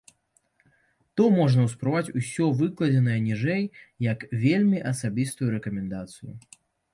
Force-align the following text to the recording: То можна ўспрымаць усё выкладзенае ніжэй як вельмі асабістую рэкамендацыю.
То 1.19 1.25
можна 1.33 1.65
ўспрымаць 1.65 2.13
усё 2.19 2.47
выкладзенае 2.61 3.19
ніжэй 3.27 3.63
як 4.07 4.25
вельмі 4.47 4.79
асабістую 4.95 5.53
рэкамендацыю. 5.59 6.33